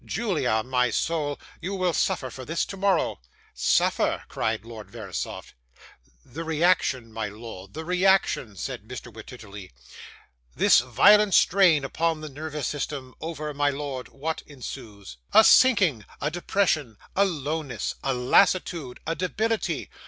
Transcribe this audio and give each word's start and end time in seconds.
'Julia, 0.03 0.63
my 0.63 0.89
soul, 0.89 1.39
you 1.61 1.75
will 1.75 1.93
suffer 1.93 2.31
for 2.31 2.43
this 2.43 2.65
tomorrow.' 2.65 3.19
'Suffer!' 3.53 4.23
cried 4.29 4.65
Lord 4.65 4.89
Verisopht. 4.89 5.53
'The 6.25 6.43
reaction, 6.43 7.13
my 7.13 7.27
lord, 7.29 7.75
the 7.75 7.85
reaction,' 7.85 8.55
said 8.55 8.87
Mr. 8.87 9.13
Wititterly. 9.13 9.71
'This 10.55 10.79
violent 10.79 11.35
strain 11.35 11.85
upon 11.85 12.21
the 12.21 12.29
nervous 12.29 12.65
system 12.65 13.13
over, 13.21 13.53
my 13.53 13.69
lord, 13.69 14.07
what 14.07 14.41
ensues? 14.47 15.17
A 15.33 15.43
sinking, 15.43 16.03
a 16.19 16.31
depression, 16.31 16.97
a 17.15 17.23
lowness, 17.23 17.93
a 18.01 18.11
lassitude, 18.11 18.99
a 19.05 19.13
debility. 19.13 19.87